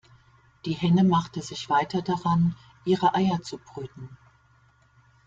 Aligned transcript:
Die 0.65 0.73
Henne 0.73 1.03
machte 1.03 1.43
sich 1.43 1.69
weiter 1.69 2.01
daran, 2.01 2.55
ihre 2.85 3.13
Eier 3.13 3.43
zu 3.43 3.59
brüten. 3.59 4.09